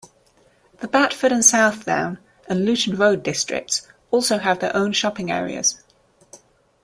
The 0.79 0.87
Batford 0.87 1.31
and 1.31 1.45
Southdown, 1.45 2.17
and 2.49 2.65
Luton 2.65 2.95
Road 2.95 3.21
districts 3.21 3.87
also 4.09 4.39
have 4.39 4.57
their 4.57 4.75
own 4.75 4.93
shopping 4.93 5.29
areas. 5.29 5.83